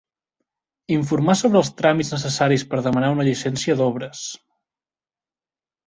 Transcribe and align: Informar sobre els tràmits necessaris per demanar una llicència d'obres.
Informar 0.95 1.35
sobre 1.41 1.61
els 1.65 1.69
tràmits 1.83 2.11
necessaris 2.15 2.65
per 2.73 2.81
demanar 2.89 3.13
una 3.19 3.29
llicència 3.31 3.79
d'obres. 3.85 4.27